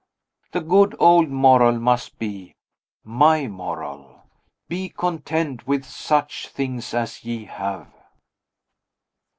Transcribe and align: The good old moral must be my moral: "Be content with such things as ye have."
The 0.51 0.61
good 0.61 0.95
old 0.97 1.29
moral 1.29 1.77
must 1.79 2.17
be 2.17 2.55
my 3.03 3.45
moral: 3.45 4.23
"Be 4.67 4.89
content 4.89 5.67
with 5.67 5.85
such 5.85 6.47
things 6.47 6.95
as 6.95 7.23
ye 7.23 7.45
have." 7.45 7.87